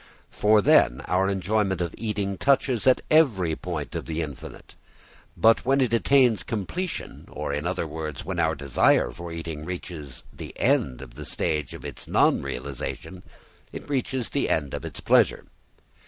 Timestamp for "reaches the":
9.63-10.57, 13.87-14.49